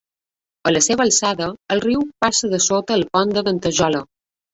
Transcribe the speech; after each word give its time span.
A 0.69 0.71
la 0.71 0.79
seva 0.85 1.03
alçada, 1.09 1.49
el 1.75 1.83
riu 1.83 2.01
passa 2.25 2.49
dessota 2.55 2.97
el 3.01 3.05
Pont 3.19 3.35
de 3.37 3.45
Ventajola. 3.51 4.01